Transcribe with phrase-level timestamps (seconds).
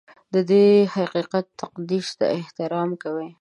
[0.33, 3.27] د دې حقیقت تقدس ته احترام کوي.